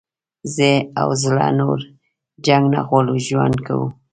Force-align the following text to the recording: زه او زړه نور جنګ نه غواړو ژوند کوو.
زه 0.55 0.69
او 1.01 1.09
زړه 1.23 1.47
نور 1.59 1.79
جنګ 2.45 2.63
نه 2.73 2.79
غواړو 2.87 3.15
ژوند 3.27 3.57
کوو. 3.67 3.87